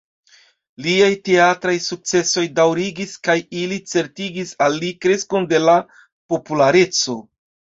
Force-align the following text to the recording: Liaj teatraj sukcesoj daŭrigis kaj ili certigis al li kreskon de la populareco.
Liaj 0.85 1.09
teatraj 1.27 1.73
sukcesoj 1.87 2.45
daŭrigis 2.61 3.13
kaj 3.29 3.37
ili 3.65 3.79
certigis 3.93 4.57
al 4.69 4.81
li 4.85 4.91
kreskon 5.07 5.47
de 5.53 5.61
la 5.67 5.77
populareco. 6.35 7.21